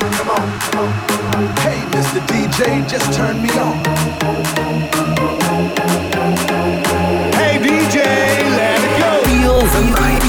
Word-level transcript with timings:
Come 0.00 0.30
on, 0.30 0.60
come 0.60 0.78
on. 0.80 0.92
Hey, 1.64 1.80
Mr. 1.92 2.20
DJ, 2.26 2.88
just 2.88 3.12
turn 3.12 3.42
me 3.42 3.50
on. 3.58 3.76
Hey, 7.34 7.58
DJ, 7.58 7.96
let 8.56 8.80
it 8.80 8.94
go. 9.00 9.10
Feel 9.28 9.60
the 9.60 9.82
night. 10.00 10.20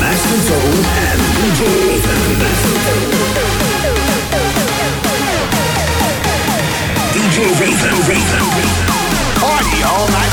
Master 0.00 0.38
and 1.04 1.20
DJ 1.38 1.60
Raven. 1.84 2.20
DJ 7.14 7.36
Raven, 7.60 7.96
Raven. 8.08 8.44
Party 9.40 9.82
all 9.84 10.08
night. 10.08 10.27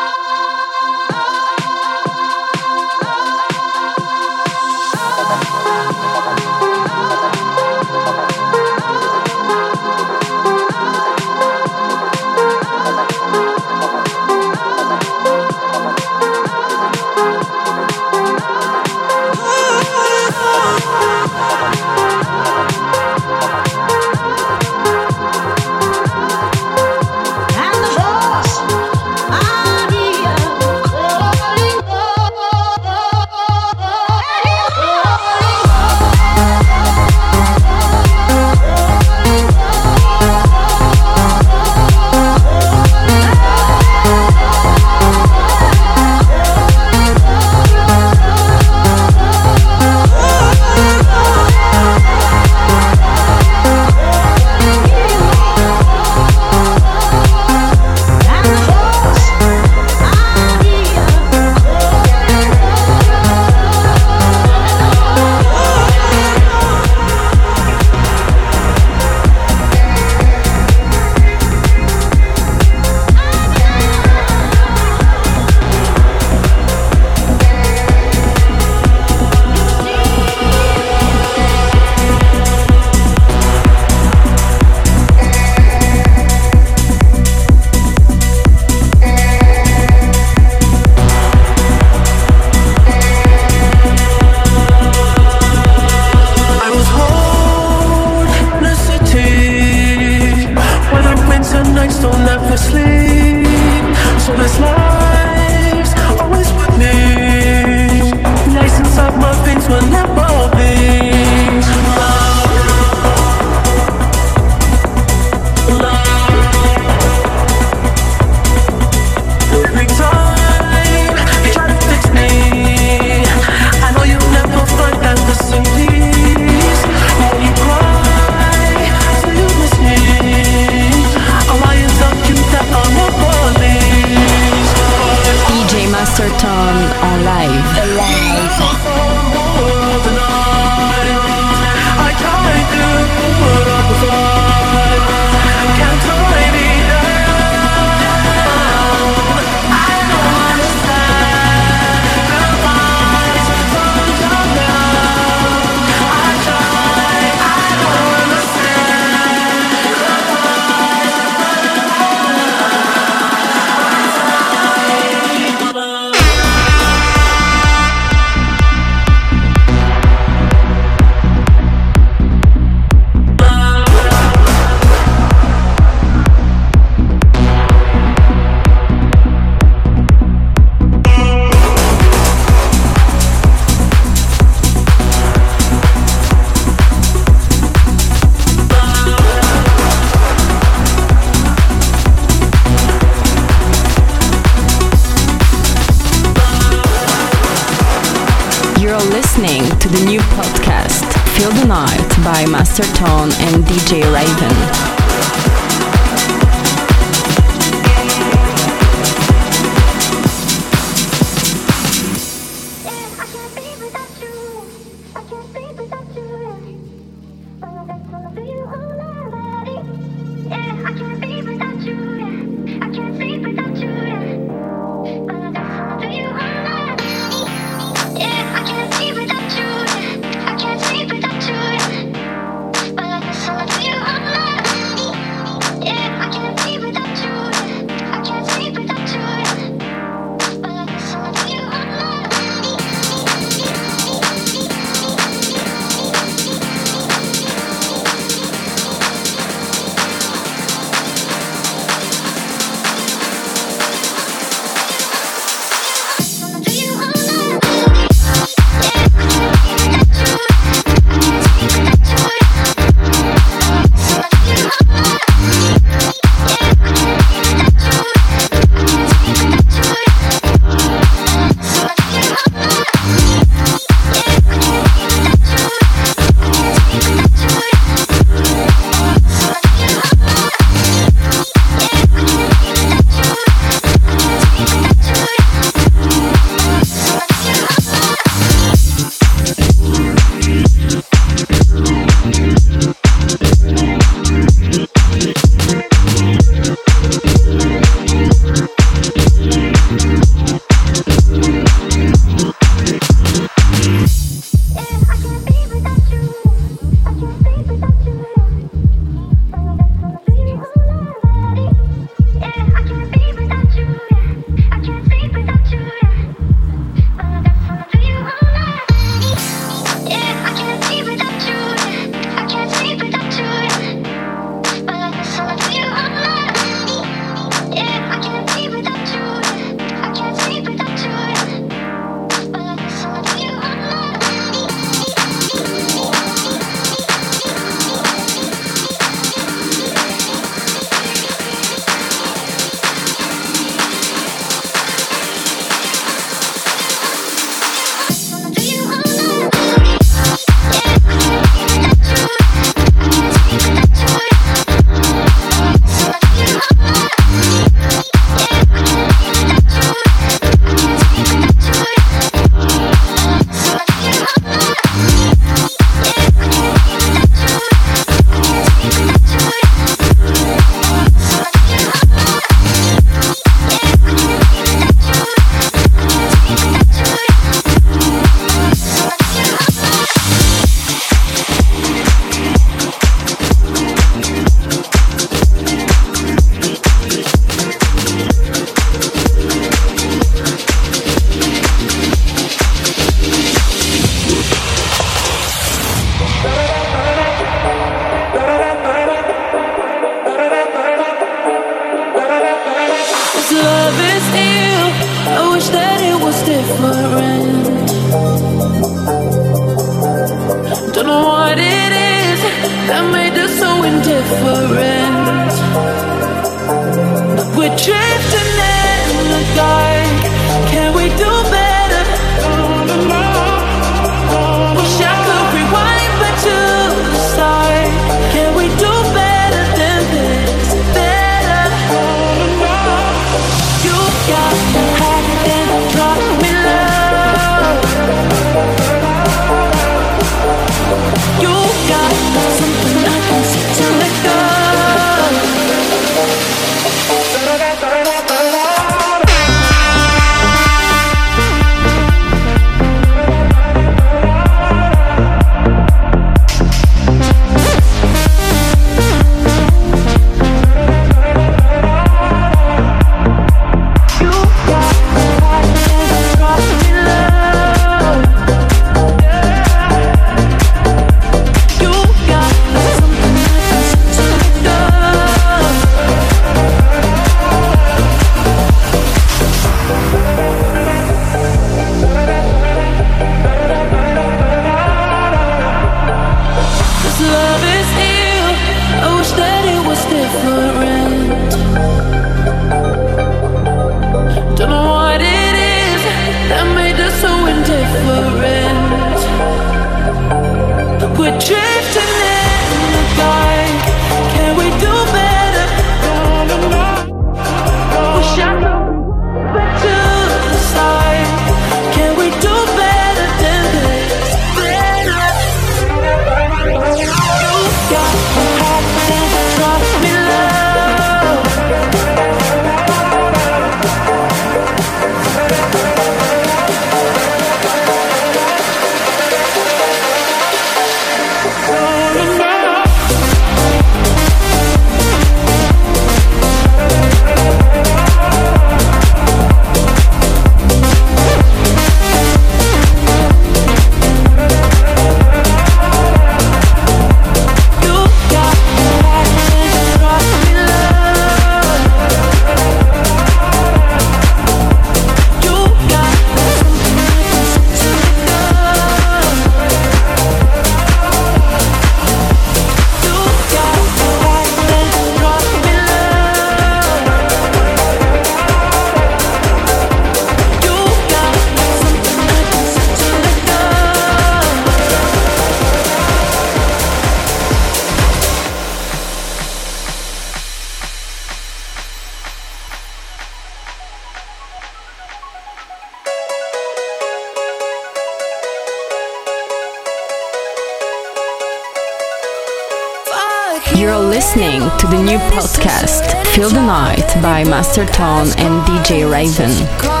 By 597.21 597.43
Master 597.43 597.85
Tone 597.85 598.27
and 598.37 598.61
DJ 598.67 599.09
Raven. 599.09 600.00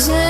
thousand 0.00 0.29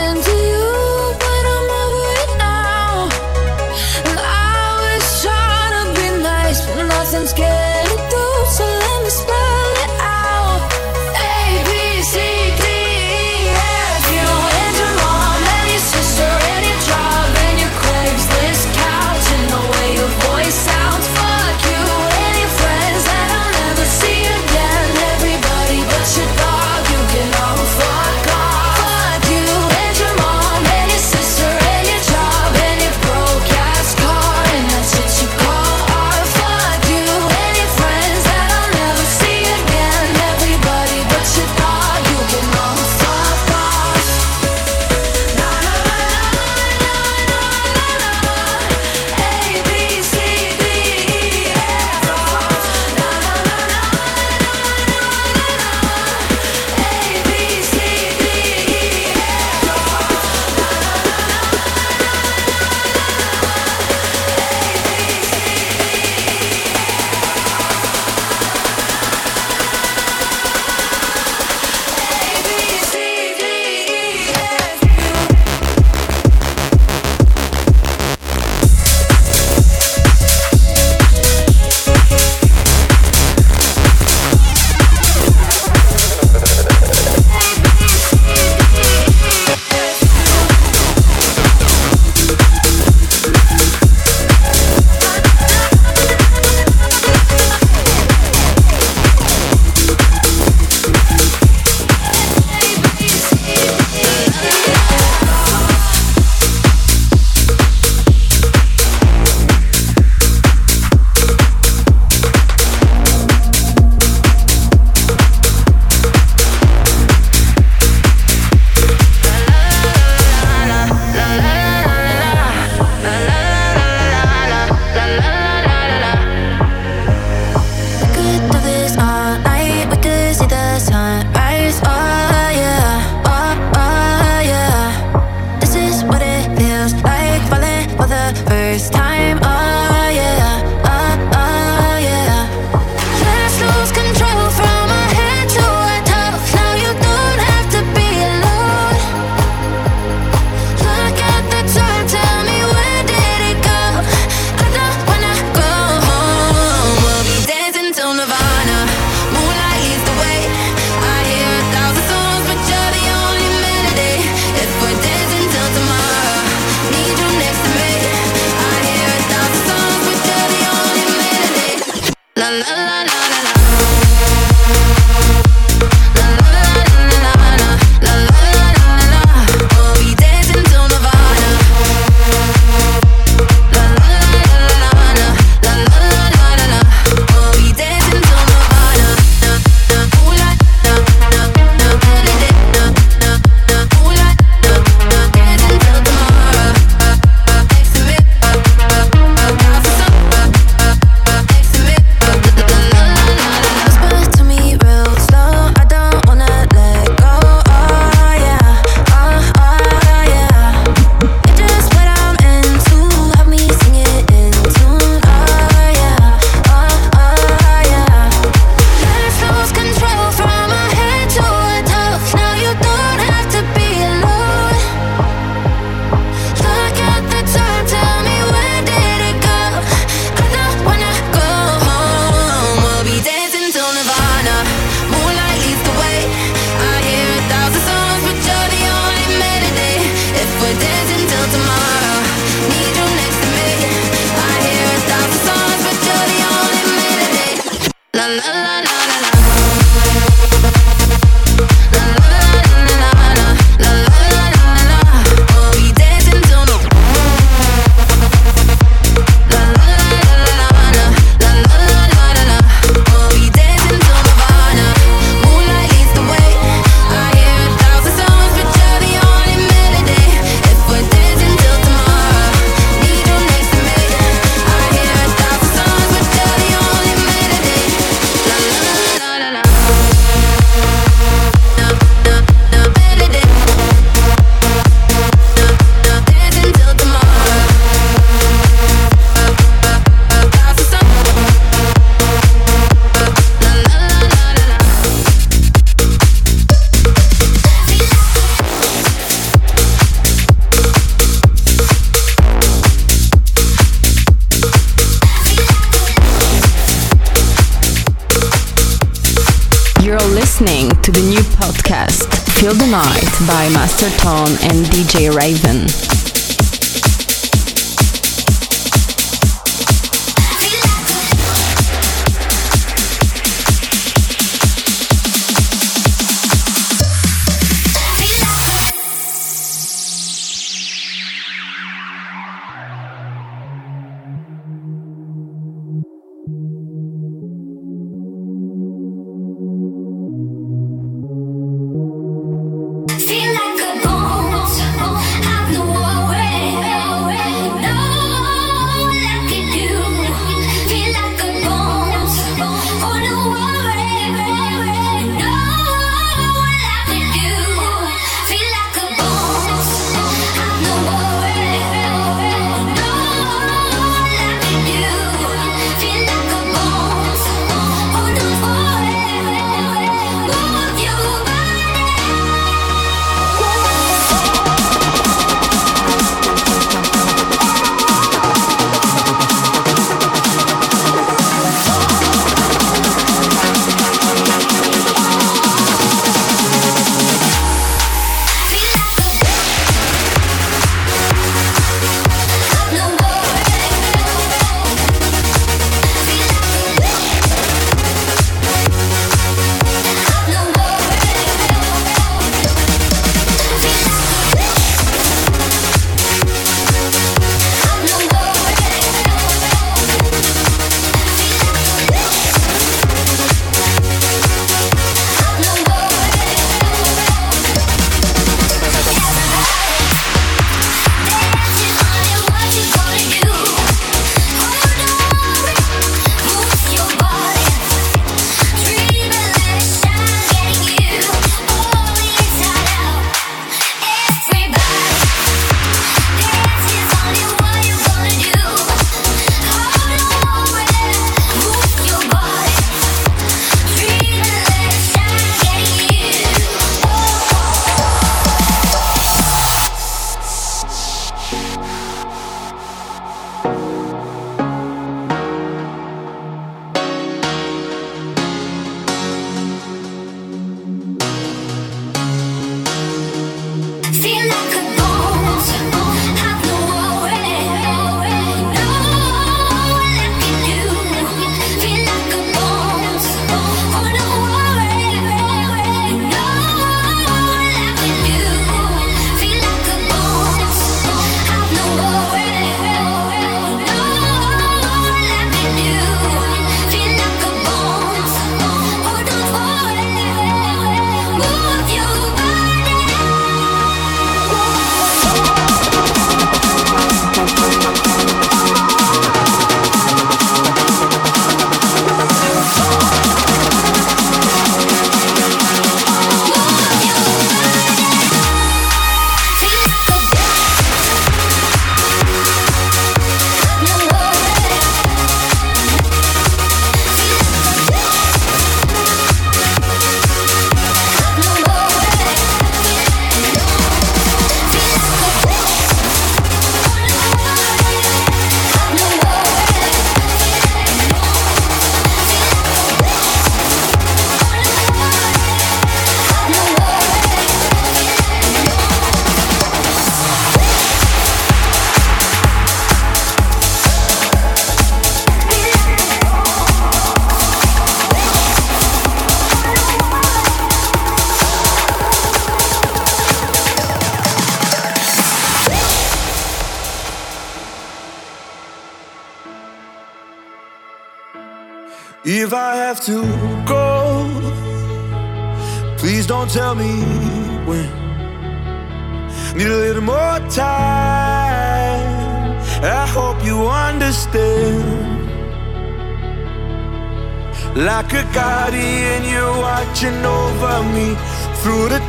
by 313.48 313.68
Master 313.70 314.08
Tone 314.18 314.56
and 314.70 314.86
DJ 314.86 315.34
Raven. 315.34 316.19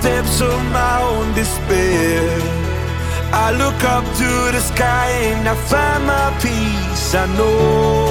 Depths 0.02 0.42
of 0.42 0.60
my 0.72 1.02
own 1.02 1.34
despair. 1.34 2.22
I 3.34 3.52
look 3.52 3.80
up 3.84 4.04
to 4.22 4.30
the 4.52 4.60
sky 4.60 5.10
and 5.32 5.48
I 5.48 5.56
find 5.56 6.06
my 6.06 6.28
peace. 6.42 7.16
I 7.16 7.26
know 7.38 8.10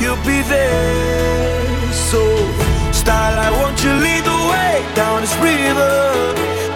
you'll 0.00 0.24
be 0.24 0.40
there. 0.42 1.92
So, 1.92 2.20
Starlight, 2.92 3.52
won't 3.60 3.82
you 3.84 3.92
lead 4.04 4.24
the 4.24 4.40
way 4.52 4.74
down 4.94 5.20
this 5.20 5.36
river? 5.36 5.96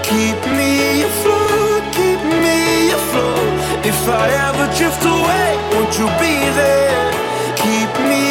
Keep 0.02 0.40
me 0.58 1.02
afloat, 1.10 1.82
keep 1.98 2.20
me 2.44 2.90
afloat. 2.98 3.52
If 3.84 4.00
I 4.08 4.24
ever 4.48 4.66
drift 4.76 5.02
away, 5.04 5.50
won't 5.72 5.92
you 5.98 6.06
be 6.24 6.34
there? 6.60 7.08
Keep 7.56 7.92
me 8.10 8.27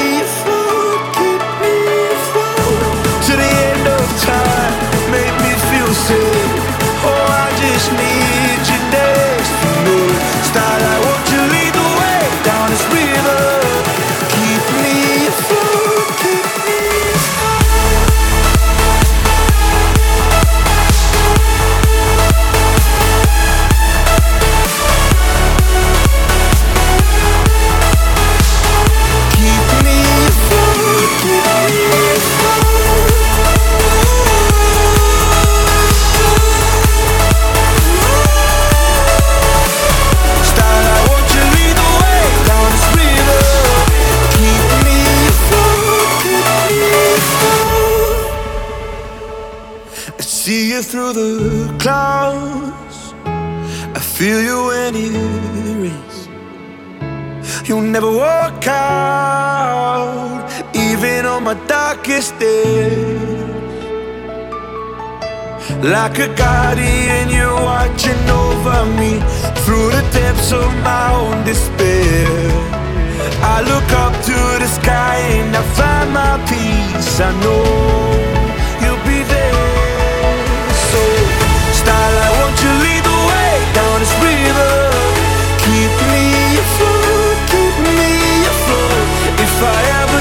Oh, 7.80 7.80
I 7.80 8.58
just 8.64 9.27
feel 54.28 54.42
you 54.50 54.60
when 54.72 54.94
it 55.06 55.14
rains. 55.82 56.18
You'll 57.68 57.90
never 57.96 58.12
walk 58.12 58.68
out, 58.68 60.44
even 60.76 61.26
on 61.26 61.44
my 61.50 61.56
darkest 61.76 62.38
days. 62.38 63.22
Like 65.94 66.18
a 66.28 66.30
guardian, 66.44 67.26
you're 67.38 67.62
watching 67.72 68.24
over 68.44 68.80
me 69.00 69.12
through 69.64 69.90
the 69.96 70.04
depths 70.18 70.52
of 70.52 70.70
my 70.90 71.06
own 71.20 71.38
despair. 71.46 72.28
I 73.56 73.58
look 73.72 73.90
up 74.06 74.14
to 74.30 74.38
the 74.64 74.70
sky 74.80 75.16
and 75.40 75.56
I 75.56 75.64
find 75.78 76.08
my 76.22 76.36
peace. 76.50 77.20
I 77.28 77.32
know 77.44 78.07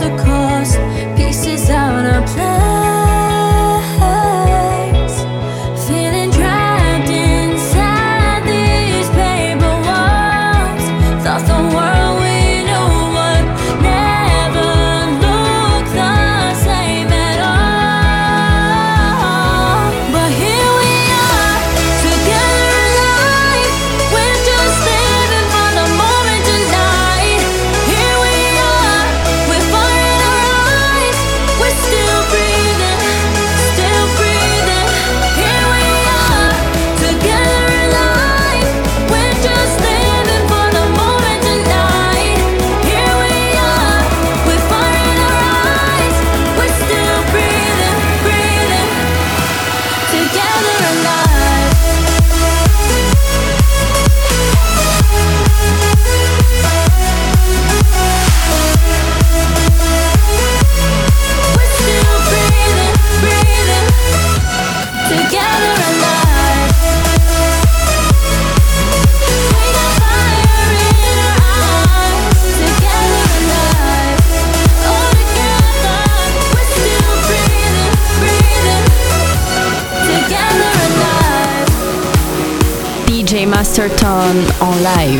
the 0.00 0.29
Live. 84.80 85.19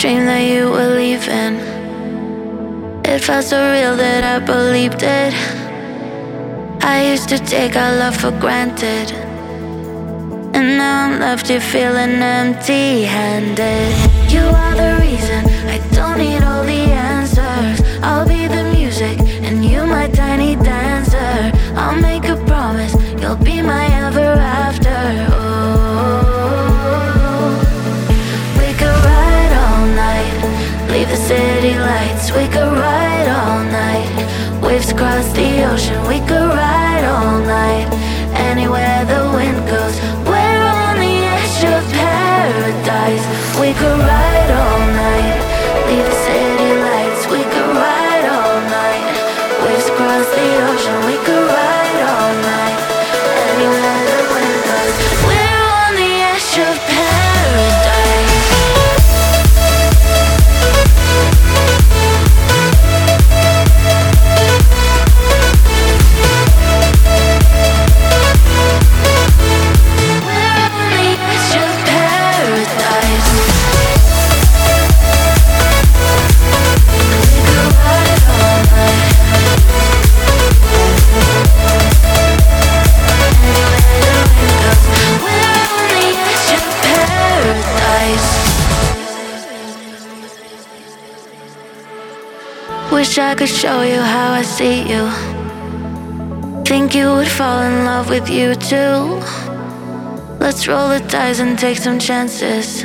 Dream 0.00 0.24
that 0.24 0.40
you 0.40 0.70
were 0.70 0.94
leaving. 0.96 1.60
It 3.04 3.20
felt 3.20 3.44
so 3.44 3.58
real 3.70 3.94
that 3.96 4.24
I 4.24 4.38
believed 4.38 5.02
it. 5.02 5.34
I 6.82 7.10
used 7.10 7.28
to 7.28 7.38
take 7.38 7.76
our 7.76 7.94
love 7.96 8.16
for 8.16 8.30
granted. 8.30 9.12
And 10.56 10.78
now 10.78 11.04
I'm 11.04 11.20
left 11.20 11.48
here 11.48 11.60
feeling 11.60 12.16
empty 12.22 13.02
handed. 13.02 13.92
You 14.32 14.40
are 14.40 14.74
the 14.74 14.92
reason 15.04 15.44
I 15.68 15.76
don't 15.92 16.16
need 16.16 16.42
all 16.44 16.64
the 16.64 16.82
answers. 17.12 17.86
I'll 18.02 18.26
be 18.26 18.46
the 18.48 18.64
music 18.72 19.18
and 19.44 19.62
you 19.62 19.84
my 19.84 20.08
tiny 20.08 20.56
dancer. 20.56 21.52
I'll 21.76 22.00
make 22.00 22.24
a 22.24 22.36
promise, 22.46 22.94
you'll 23.20 23.36
be 23.36 23.60
my 23.60 23.84
city 31.30 31.74
lights. 31.78 32.26
We 32.32 32.44
could 32.54 32.72
ride 32.86 33.28
all 33.38 33.62
night, 33.82 34.10
waves 34.64 34.90
across 34.90 35.26
the 35.38 35.50
ocean. 35.70 35.98
We 36.12 36.18
could 36.28 36.48
ride 36.62 37.04
all 37.14 37.38
night, 37.58 37.86
Wish 93.10 93.18
I 93.18 93.34
could 93.34 93.48
show 93.48 93.82
you 93.82 94.00
how 94.00 94.34
I 94.34 94.42
see 94.42 94.82
you. 94.88 95.10
Think 96.62 96.94
you 96.94 97.06
would 97.10 97.26
fall 97.26 97.60
in 97.60 97.84
love 97.84 98.08
with 98.08 98.30
you 98.30 98.54
too. 98.54 99.18
Let's 100.38 100.68
roll 100.68 100.90
the 100.90 101.00
dice 101.08 101.40
and 101.40 101.58
take 101.58 101.78
some 101.78 101.98
chances. 101.98 102.84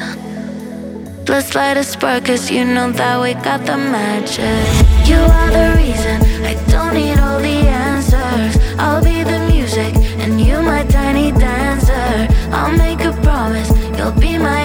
Let's 1.30 1.53
light 1.53 1.78
a 1.78 1.84
spark, 1.84 2.26
cause 2.26 2.49
you 2.49 2.65
know 2.65 2.91
that 2.93 3.21
we 3.21 3.36
got 3.36 3.67
the 3.67 3.78
magic. 3.78 4.65
You 5.07 5.21
are 5.38 5.51
the 5.59 5.67
reason 5.78 6.17
I 6.43 6.55
don't 6.71 6.95
need 6.95 7.19
all 7.19 7.39
the 7.39 7.59
answers. 7.86 8.57
I'll 8.80 9.03
be 9.03 9.21
the 9.21 9.47
music, 9.53 9.93
and 10.23 10.41
you 10.41 10.59
my 10.59 10.86
tiny 10.86 11.34
dancer. 11.34 12.28
I'll 12.49 12.76
make 12.76 13.01
a 13.01 13.13
promise, 13.21 13.69
you'll 13.95 14.19
be 14.19 14.39
my 14.39 14.64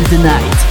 tomorrow. 0.00 0.22
All 0.40 0.48
them 0.48 0.61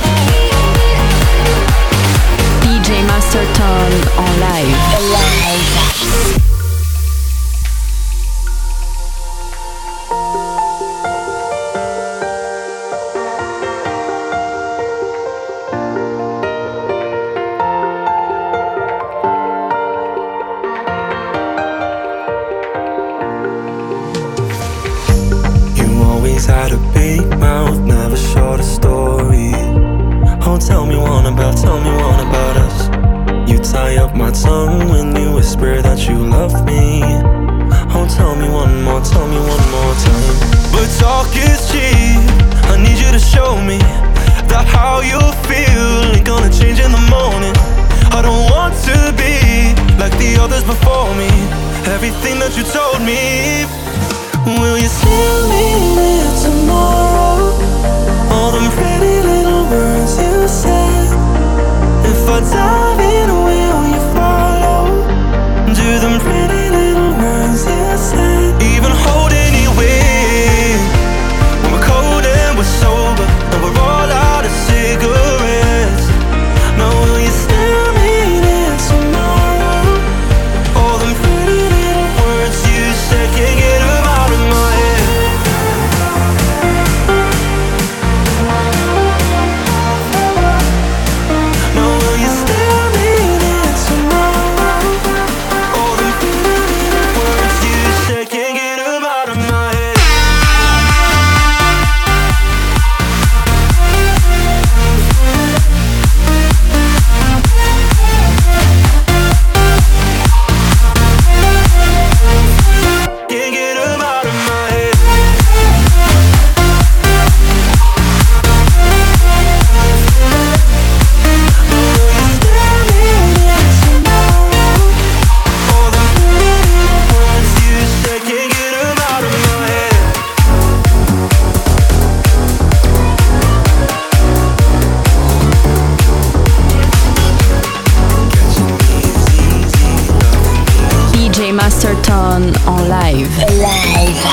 Masterton 141.72 142.54
en 142.68 142.88
live. 142.90 143.30
Live. 143.48 144.28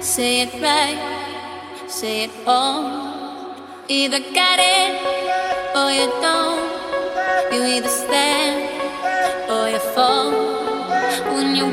Say 0.00 0.40
it 0.40 0.52
right, 0.62 0.98
say 1.88 2.24
it 2.24 2.30
all. 2.46 3.54
Either 3.88 4.20
got 4.34 4.58
it 4.58 4.92
or 5.76 5.90
you 5.92 6.08
don't. 6.22 6.62
You 7.52 7.64
either 7.64 7.88
stand 7.88 8.60
or 9.50 9.68
you 9.68 9.78
fall. 9.94 10.32
When 11.34 11.54
you. 11.54 11.72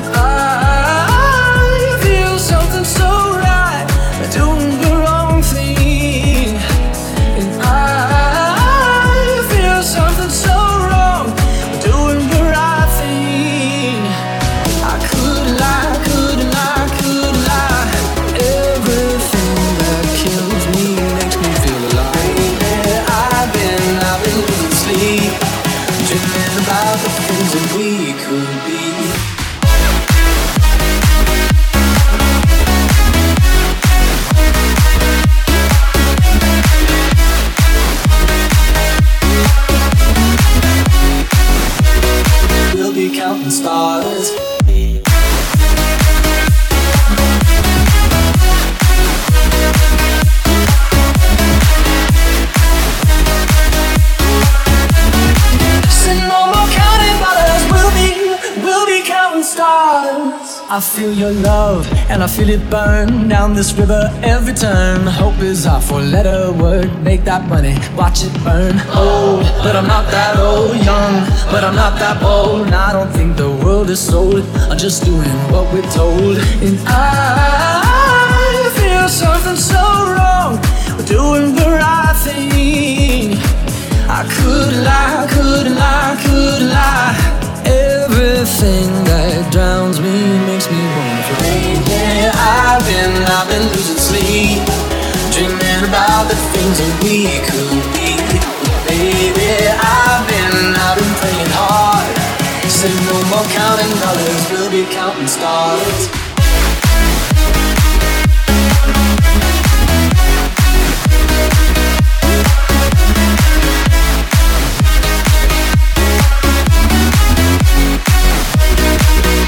I 62.21 62.27
feel 62.27 62.49
it 62.49 62.69
burn 62.69 63.27
down 63.29 63.55
this 63.55 63.73
river 63.73 64.11
every 64.21 64.53
turn. 64.53 65.07
Hope 65.07 65.39
is 65.39 65.65
our 65.65 65.81
four-letter 65.81 66.51
word. 66.51 66.89
Make 67.01 67.23
that 67.23 67.47
money, 67.47 67.73
watch 67.97 68.23
it 68.23 68.33
burn. 68.43 68.79
Old, 68.95 69.43
but 69.63 69.75
I'm 69.75 69.87
not 69.87 70.05
that 70.11 70.37
old. 70.37 70.75
Young, 70.85 71.13
but 71.49 71.63
I'm 71.63 71.73
not 71.73 71.97
that 71.97 72.21
bold. 72.21 72.67
And 72.67 72.75
I 72.75 72.93
don't 72.93 73.11
think 73.11 73.37
the 73.37 73.49
world 73.49 73.89
is 73.89 73.99
sold. 73.99 74.43
I'm 74.69 74.77
just 74.77 75.03
doing 75.03 75.35
what 75.51 75.73
we're 75.73 75.91
told. 75.91 76.37
And 76.61 76.77
I 76.85 78.69
feel 78.77 79.09
something 79.09 79.55
so 79.55 79.81
wrong. 80.13 80.59
We're 80.97 81.07
doing 81.07 81.55
the 81.55 81.69
right 81.71 82.15
thing. 82.21 83.33
I 84.07 84.21
could 84.35 84.73
lie, 84.85 85.25
could 85.33 85.71
lie, 85.71 86.17
could 86.23 86.61
lie. 86.69 87.15
Everything. 87.65 89.10
we 97.03 97.27
could 97.43 97.83
be. 97.93 98.15
Baby, 98.87 99.67
I've 99.67 100.27
been 100.27 100.73
hard. 101.51 102.15
Said 102.69 102.95
no 103.05 103.17
more 103.29 103.45
counting 103.51 103.93
dollars, 103.99 104.51
we'll 104.51 104.71
be 104.71 104.85
counting 104.91 105.27
stars. 105.27 106.09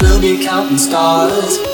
We'll 0.02 0.20
be 0.20 0.44
counting 0.44 0.78
stars. 0.78 1.73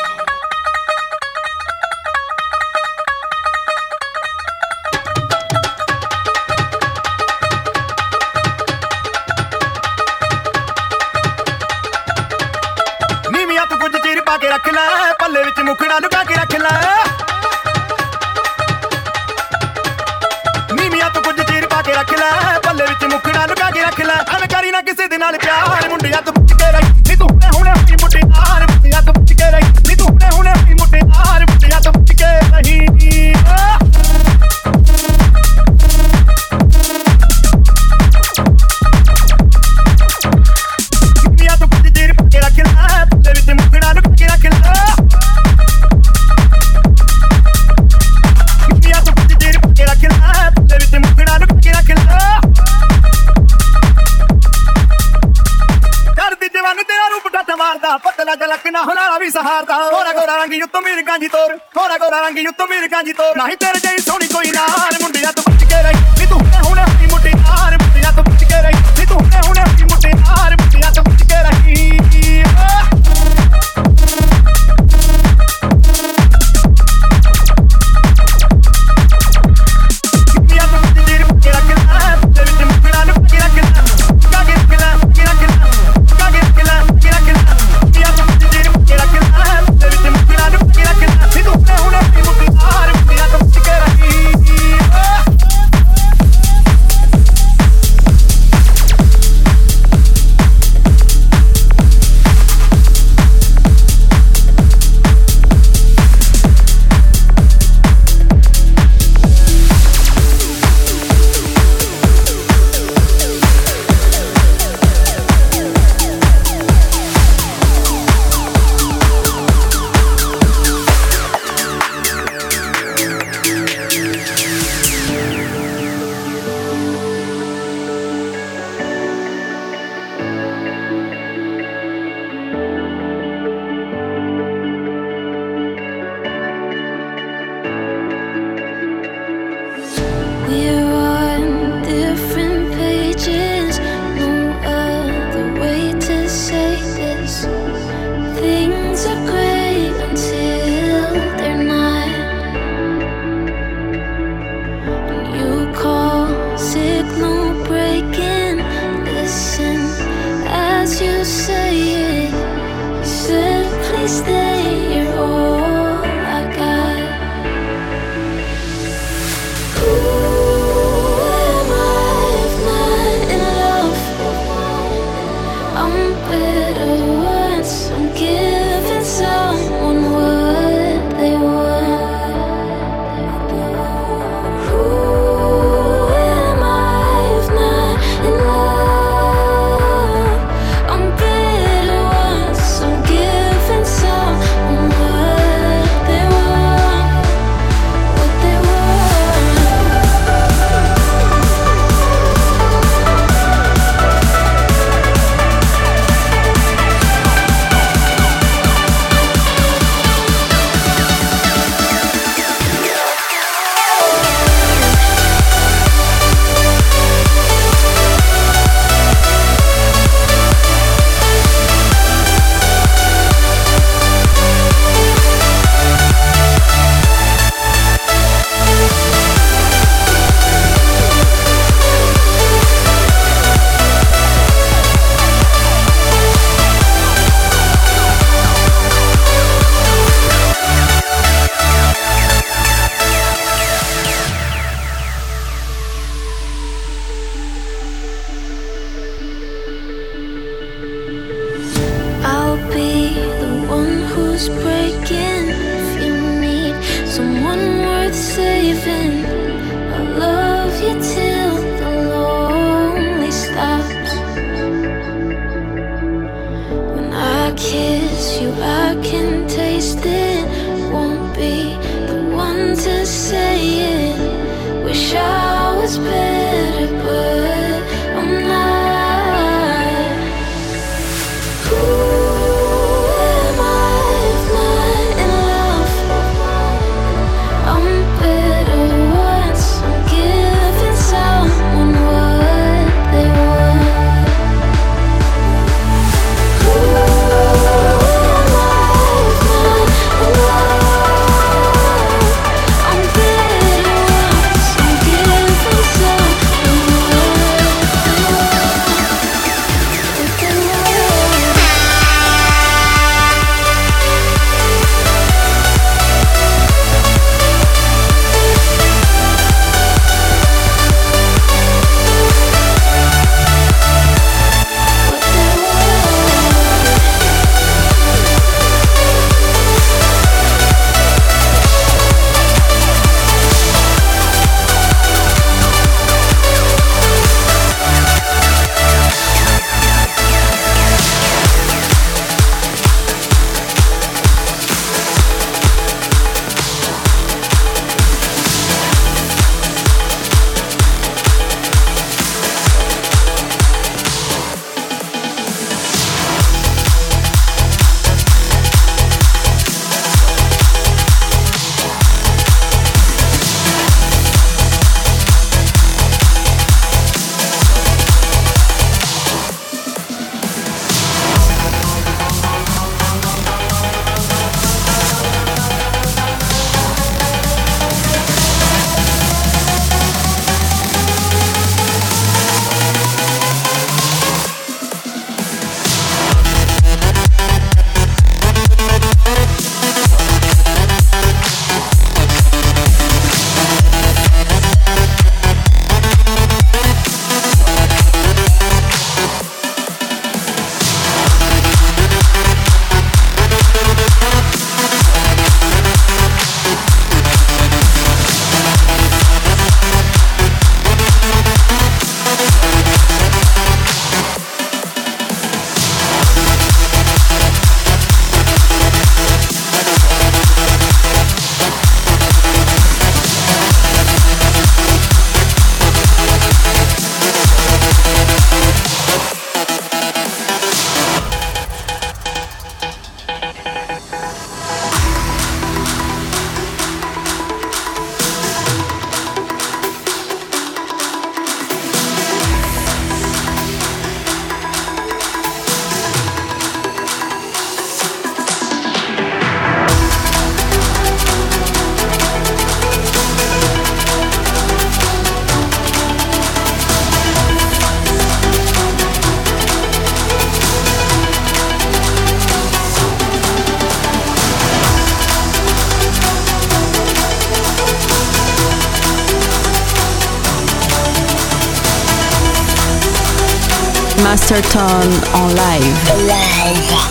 Turn 474.71 475.11
en 475.33 475.53
live. 475.53 476.13
live. 476.27 477.10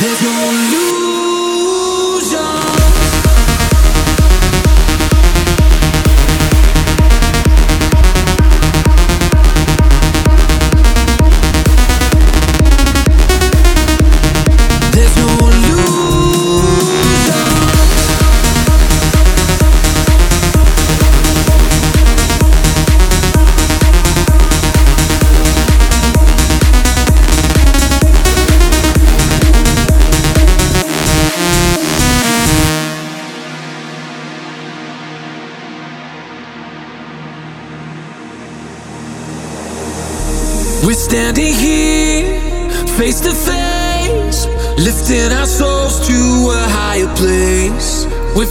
There's 0.00 0.22
no 0.22 0.87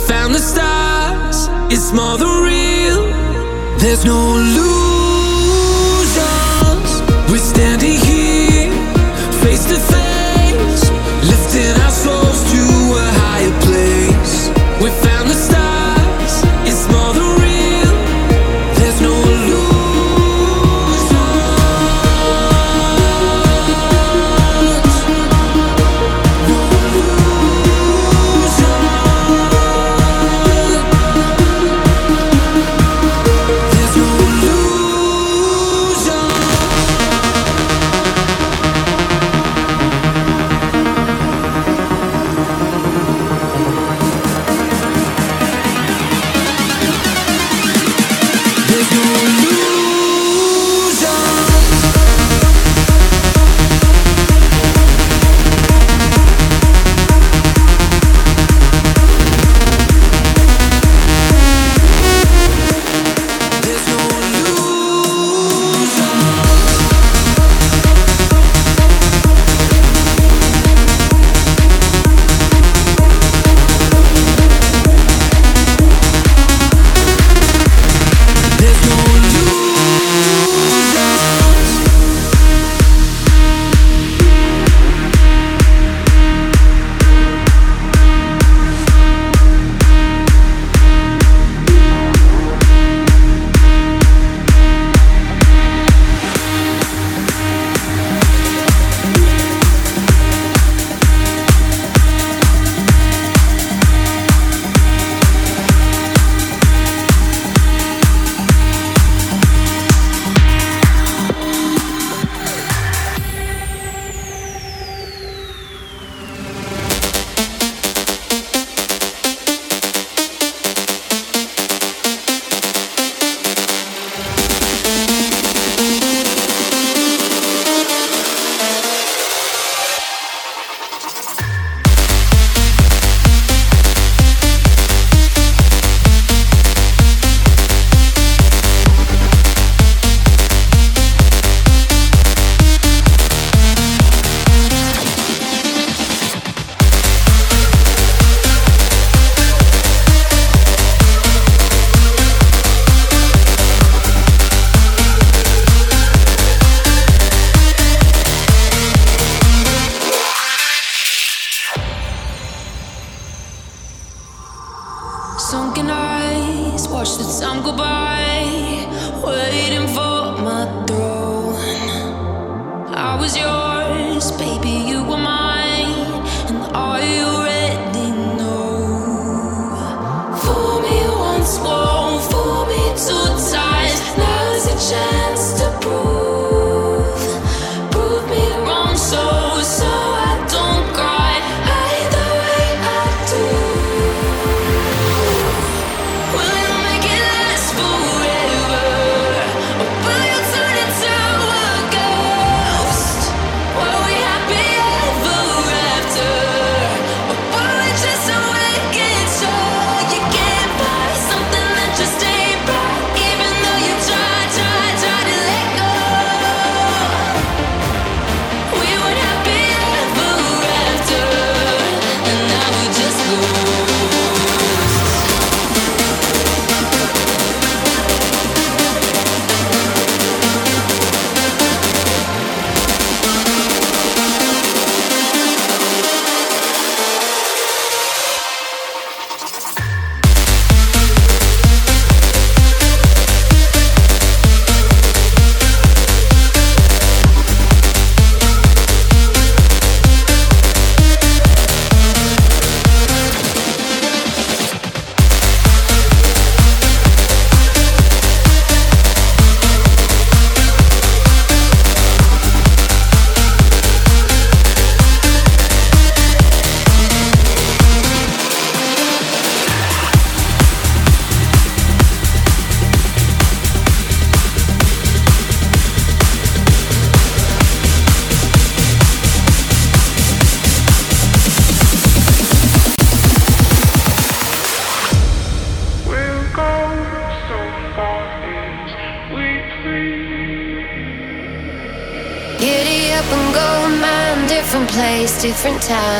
found 0.08 0.34
the 0.34 0.40
stars, 0.40 1.50
it's 1.70 1.92
more 1.92 2.18
than 2.18 2.44
real. 2.44 3.04
There's 3.78 4.06
no 4.06 4.38
illusion. 4.38 4.77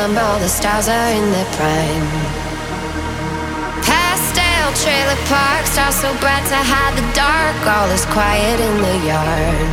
Different. 0.08 0.26
All 0.26 0.38
the 0.38 0.48
stars 0.48 0.88
are 0.88 1.10
in 1.10 1.30
their 1.32 1.44
prime. 1.56 2.08
Pastel 3.82 4.72
trailer 4.82 5.18
park, 5.26 5.66
stars 5.66 5.96
so 5.96 6.10
bright 6.20 6.44
to 6.48 6.56
hide 6.56 6.94
the 6.96 7.06
dark. 7.14 7.56
All 7.66 7.90
is 7.90 8.04
quiet 8.06 8.60
in 8.60 8.76
the 8.80 8.96
yard. 9.06 9.70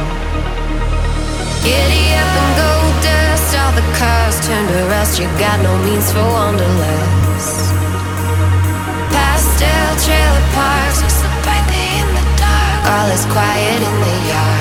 Giddy 1.64 2.14
up 2.14 2.32
and 2.42 2.52
go, 2.58 2.72
dust. 3.02 3.56
All 3.58 3.74
the 3.74 3.88
cars 3.98 4.40
turn 4.46 4.68
to 4.68 4.86
rust. 4.92 5.20
You 5.20 5.28
got 5.40 5.62
no 5.62 5.74
means 5.84 6.12
for 6.12 6.24
wanderlust. 6.24 7.74
Pastel 9.12 9.92
trailer 10.04 10.46
parks, 10.54 11.00
so 11.00 11.28
bright 11.44 11.66
they 11.72 11.90
in 12.02 12.10
the 12.14 12.26
dark. 12.38 12.82
All 12.94 13.10
is 13.12 13.26
quiet 13.26 13.80
in 13.82 13.96
the 14.04 14.16
yard. 14.30 14.55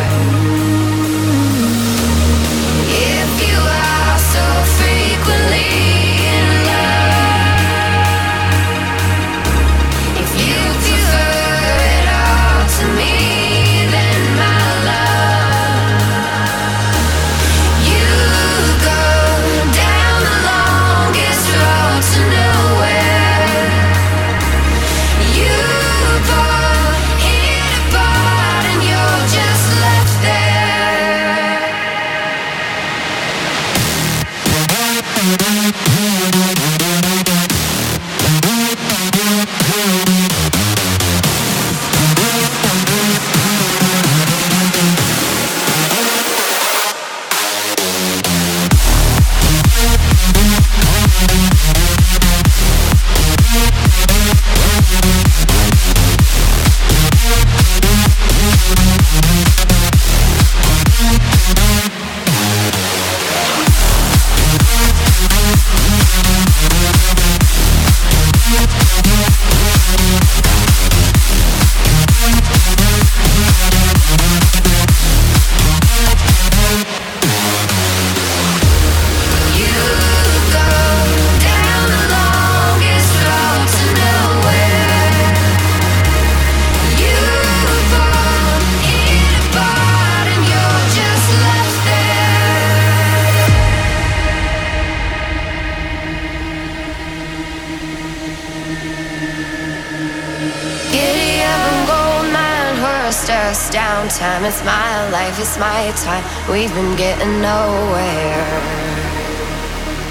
Life, 105.24 105.40
it's 105.40 105.58
my 105.58 105.92
time. 106.04 106.24
We've 106.50 106.72
been 106.74 106.96
getting 106.96 107.40
nowhere. 107.40 108.44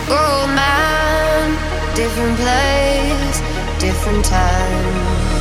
Oh, 0.09 0.45
Gold 0.45 0.49
mine, 0.59 1.53
different 1.95 2.35
place, 2.37 3.37
different 3.79 4.25
time. 4.25 5.32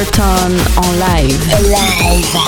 DJ 0.00 0.06
Masterton 0.06 0.52
en 0.82 0.98
live. 0.98 1.60
Live. 1.62 2.38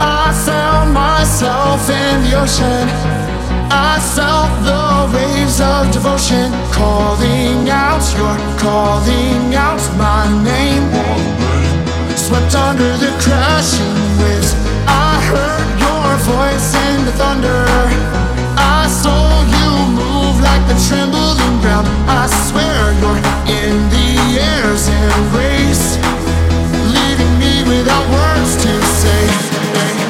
I 0.00 0.32
found 0.32 0.92
myself 0.92 1.90
in 1.90 2.22
the 2.22 2.40
ocean. 2.40 2.88
I 3.70 3.98
felt 4.00 4.50
the 4.64 5.14
waves 5.14 5.60
of 5.60 5.92
devotion 5.92 6.50
calling 6.72 7.68
out, 7.68 8.02
you're 8.16 8.58
calling 8.58 9.54
out 9.54 9.82
my 9.98 10.28
name. 10.42 10.88
Swept 12.16 12.54
under 12.54 12.96
the 12.96 13.12
crashing 13.20 14.18
waves. 14.18 14.54
I 14.86 15.20
heard 15.30 15.80
your 15.80 16.16
voice 16.34 16.74
in 16.74 17.04
the 17.04 17.12
thunder. 17.12 18.39
Saw 18.90 19.42
you 19.46 19.70
move 19.94 20.40
like 20.42 20.66
the 20.66 20.74
trembling 20.88 21.60
ground. 21.62 21.86
I 22.08 22.26
swear 22.48 22.92
you're 22.98 23.22
in 23.46 23.88
the 23.88 24.08
air's 24.42 24.88
embrace, 24.88 25.96
leaving 26.94 27.32
me 27.38 27.62
without 27.70 28.04
words 28.10 28.56
to 28.64 28.72
say. 28.82 30.09